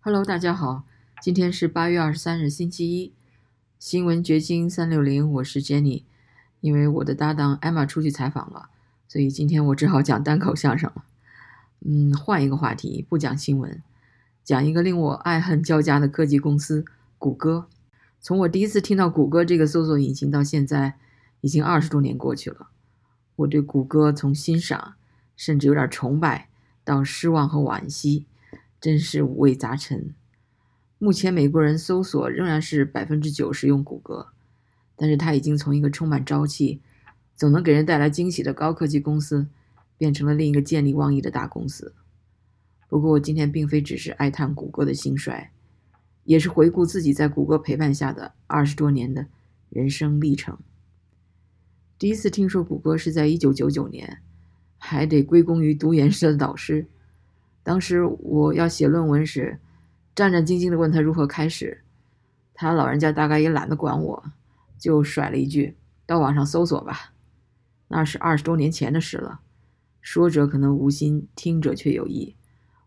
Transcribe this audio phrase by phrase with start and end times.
[0.00, 0.84] Hello，大家好，
[1.20, 3.12] 今天是八月二十三日，星期一。
[3.80, 6.04] 新闻掘金三六零，我是 Jenny。
[6.60, 8.70] 因为我的搭档 Emma 出去采访了，
[9.08, 11.04] 所以今天我只好讲单口相声了。
[11.80, 13.82] 嗯，换一个话题，不讲新闻，
[14.44, 16.84] 讲一个令我爱恨交加的科技公司——
[17.18, 17.66] 谷歌。
[18.20, 20.96] 从我第一次听到谷歌这个搜索引擎到现在，
[21.40, 22.68] 已经二十多年过去了。
[23.34, 24.94] 我对谷歌从欣赏，
[25.36, 26.48] 甚至有点崇拜，
[26.84, 28.26] 到失望和惋惜。
[28.80, 30.14] 真是五味杂陈。
[30.98, 34.28] 目前美国人搜索仍然是百分之九十用谷歌，
[34.96, 36.80] 但是它已经从一个充满朝气、
[37.36, 39.46] 总能给人带来惊喜的高科技公司，
[39.96, 41.94] 变成了另一个见利忘义的大公司。
[42.88, 45.52] 不过，我今天并非只是哀叹谷歌的兴衰，
[46.24, 49.26] 也是回顾自己在谷歌陪伴下的二十多年的
[49.70, 50.58] 人生历程。
[51.98, 54.18] 第一次听说谷歌是在一九九九年，
[54.78, 56.86] 还得归功于读研时的导师。
[57.68, 59.60] 当时我要写论文时，
[60.14, 61.82] 战战兢兢地问他如何开始，
[62.54, 64.24] 他老人家大概也懒得管我，
[64.78, 67.12] 就甩了一句：“到网上搜索吧。”
[67.88, 69.40] 那是二十多年前的事了。
[70.00, 72.34] 说者可能无心，听者却有意。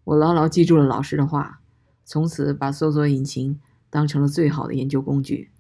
[0.04, 1.62] 我牢牢记住了老师的话，
[2.04, 3.60] 从此把搜索引擎
[3.92, 5.52] 当成了最好的研究工具。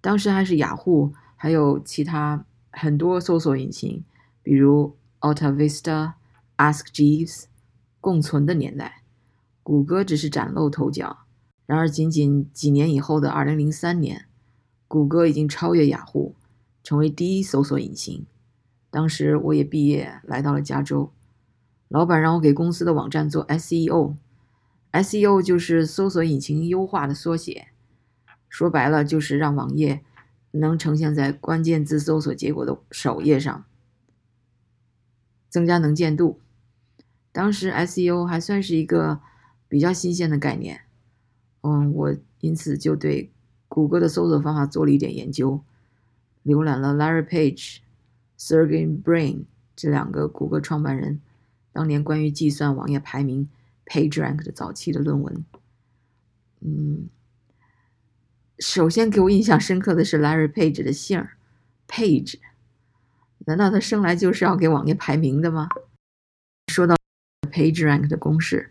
[0.00, 4.02] 当时还是雅虎，还有其他很多搜索引擎，
[4.42, 6.14] 比如 Alta Vista、
[6.56, 7.51] Ask Jeeves。
[8.02, 9.04] 共存的年代，
[9.62, 11.20] 谷歌只是崭露头角。
[11.66, 14.26] 然而，仅仅几年以后的2003年，
[14.88, 16.34] 谷歌已经超越雅虎，
[16.82, 18.26] 成为第一搜索引擎。
[18.90, 21.12] 当时我也毕业来到了加州，
[21.86, 27.68] 老板让我给公司的网站做 SEO，SEO 就是搜索引擎优化的缩写，
[28.48, 30.02] 说白了就是让网页
[30.50, 33.64] 能呈现在关键字搜索结果的首页上，
[35.48, 36.40] 增加能见度。
[37.32, 39.20] 当时 SEO 还算是一个
[39.66, 40.82] 比较新鲜的概念，
[41.62, 43.30] 嗯，我因此就对
[43.68, 45.62] 谷歌的搜索方法做了一点研究，
[46.44, 47.78] 浏览了 Larry Page、
[48.38, 49.44] Sergey Brin
[49.74, 51.20] 这两个谷歌创办人
[51.72, 53.48] 当年关于计算网页排名
[53.86, 55.44] PageRank 的早期的论文。
[56.60, 57.08] 嗯，
[58.58, 61.30] 首先给我印象深刻的是 Larry Page 的姓儿
[61.88, 62.38] Page，
[63.46, 65.70] 难道他生来就是要给网页排名的吗？
[67.52, 68.70] PageRank 的公式，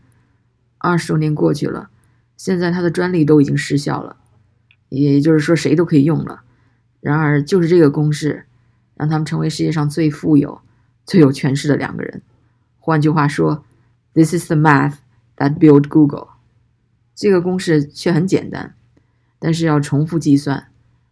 [0.79, 1.91] 二十多年过去了，
[2.35, 4.17] 现在它的专利都已经失效了，
[4.89, 6.41] 也就是说谁都可以用了。
[6.99, 8.45] 然而，就是这个公式，
[8.95, 10.61] 让他们成为世界上最富有、
[11.05, 12.23] 最有权势的两个人。
[12.79, 13.63] 换句话说
[14.13, 14.95] ，This is the math
[15.37, 16.29] that built Google。
[17.13, 18.73] 这个公式却很简单，
[19.37, 20.67] 但是要重复计算，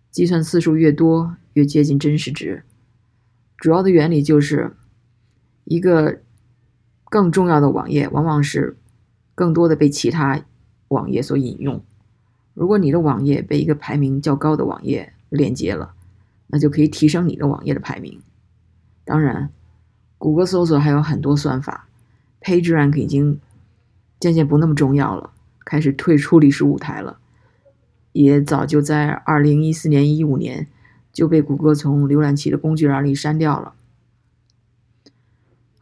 [0.09, 2.63] 计算次数越多，越接近真实值。
[3.57, 4.75] 主要的原理就是
[5.65, 6.21] 一个。
[7.09, 8.77] 更重要的网页往往是
[9.35, 10.41] 更多的被其他
[10.89, 11.83] 网页所引用。
[12.53, 15.93] 如果你的网页被一个排名较高的网页链接了，
[16.47, 18.21] 那就可以提升你的网页的排名。
[19.05, 19.49] 当然，
[20.17, 21.87] 谷歌搜索还有很多算法
[22.41, 23.39] ，PageRank 已经
[24.19, 25.31] 渐渐不那么重要了，
[25.65, 27.17] 开始退出历史舞台了，
[28.11, 30.67] 也早就在2014年、15年
[31.13, 33.73] 就被谷歌从浏览器的工具栏里删掉了。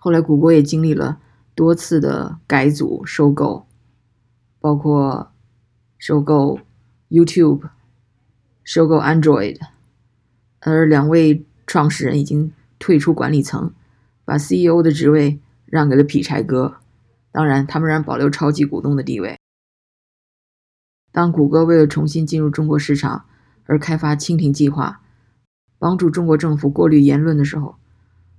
[0.07, 1.19] 后来，谷歌也经历了
[1.53, 3.68] 多次的改组、收购，
[4.62, 5.34] 包括
[5.97, 6.62] 收购
[7.09, 7.63] YouTube、
[8.63, 9.59] 收购 Android，
[10.62, 13.73] 而两位创始人已经退出管理层，
[14.23, 16.78] 把 CEO 的职位让给了劈柴哥。
[17.34, 19.38] 当然，他们仍然保留超级股东的地位。
[21.12, 23.25] 当谷歌为了重新进入中国市场
[23.66, 25.01] 而开发蜻蜓计划，
[25.78, 27.75] 帮助中国政府过滤言论的时候，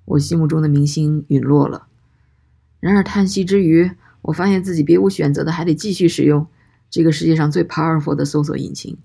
[0.08, 1.86] 我心目中的明星陨落了。
[2.80, 3.90] 然而叹息之余，
[4.22, 6.46] 我发现自己别无选择的，还得继续使用
[6.88, 8.96] 这个世界上最 powerful 的搜索引擎。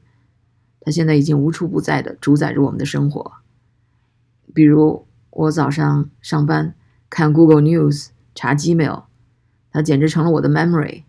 [0.80, 3.34] 它现在已经无处不在的主宰着我们的生活。
[4.54, 6.76] 比如我早上上班
[7.10, 9.04] 看 Google News，查 Gmail，
[9.72, 11.04] 它简直成了我的 memory。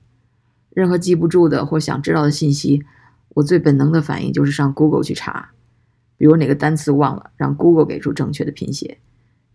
[0.71, 2.83] 任何记不住的或想知道的信息，
[3.31, 5.51] 我最本能的反应就是上 Google 去查。
[6.17, 8.99] 比如哪个单词忘了，让 Google 给出正确的拼写。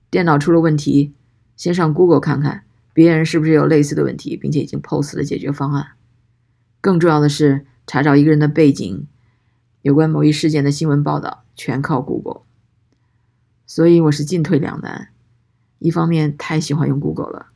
[0.10, 1.14] 电脑出了问题，
[1.56, 2.64] 先上 Google 看看
[2.94, 5.92] 别人是不是有类似的问题，并且已经 post 了解决方案。
[6.82, 9.08] 更重要的是，查找一个人的背景，
[9.82, 12.42] 有关某一事件的新闻报道，全靠 Google。
[13.68, 15.10] 所以我是进退两难：
[15.78, 17.48] 一方面太喜欢用 Google 了，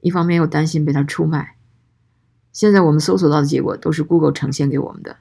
[0.00, 1.56] 一方面又担心被他出卖。
[2.52, 5.16] 现在我们搜索到的结果都是 Google 呈现给我们的。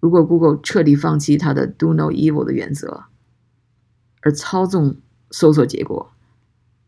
[0.00, 3.04] 如果 Google 彻底放弃它的 “Do No Evil” 的原则，
[4.20, 4.96] 而操纵，
[5.30, 6.10] 搜索结果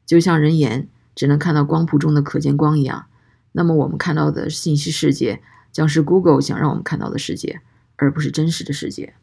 [0.04, 3.06] 就像人眼只能看到光谱中的可见光一样，
[3.52, 7.60] 那么我们看到的信息世界将是 Google 想让我们看到的世界，
[7.96, 9.14] 而不是真实的世界。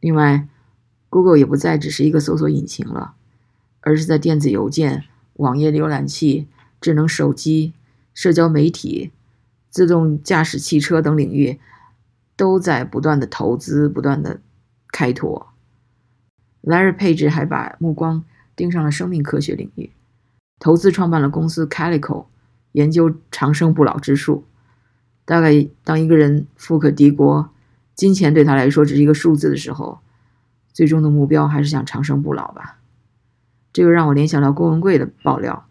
[0.00, 0.46] 另外
[1.08, 3.14] ，Google 也不再只是一个搜索引擎了，
[3.80, 5.04] 而是在电子邮件、
[5.34, 6.46] 网页浏览器、
[6.80, 7.72] 智能手机、
[8.12, 9.12] 社交媒体、
[9.70, 11.58] 自动驾驶汽车等领域，
[12.36, 14.40] 都在不断的投资、不断的
[14.92, 15.53] 开拓。
[16.64, 18.24] Larry Page 还把目光
[18.56, 19.90] 盯上了生命科学领域，
[20.58, 22.26] 投资创办了公司 Calico，
[22.72, 24.44] 研究长生不老之术。
[25.24, 27.50] 大概当一个人富可敌国。
[27.94, 30.00] 金钱对他来说只是一个数字的时候，
[30.72, 32.80] 最终的目标还是想长生不老吧。
[33.72, 35.66] 这个让我联想到郭文贵的爆料。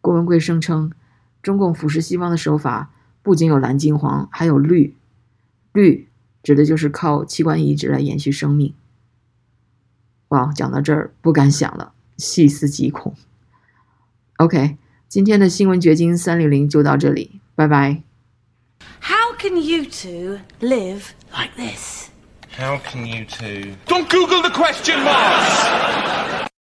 [0.00, 0.90] 郭文贵声称，
[1.42, 2.90] 中共腐蚀西方的手法
[3.22, 4.96] 不仅有蓝金黄，还有绿。
[5.74, 6.08] 绿
[6.42, 8.72] 指的就是靠器官移植来延续生命。
[10.34, 13.14] 哇，讲到这儿不敢想了，细思极恐。
[14.38, 14.76] OK，
[15.08, 18.02] 今天的新闻掘金三六零就到这里，拜拜。
[19.00, 22.08] How can you two live like this?
[22.58, 23.76] How can you two?
[23.86, 26.48] Don't Google the question marks!